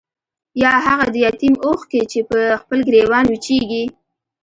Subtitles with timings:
[0.63, 3.83] يا هاغه د يتيم اوښکې چې پۀ خپل ګريوان وچيږي